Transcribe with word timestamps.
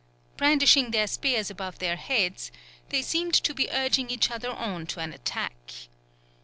Brandishing 0.35 0.89
their 0.89 1.05
spears 1.05 1.51
above 1.51 1.77
their 1.77 1.95
heads, 1.95 2.51
they 2.89 3.03
seemed 3.03 3.35
to 3.35 3.53
be 3.53 3.69
urging 3.69 4.09
each 4.09 4.31
other 4.31 4.49
on 4.49 4.87
to 4.87 4.99
an 4.99 5.13
attack. 5.13 5.73